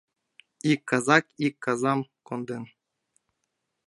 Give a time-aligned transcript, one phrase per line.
[0.71, 2.63] Ик казак ир казам конден.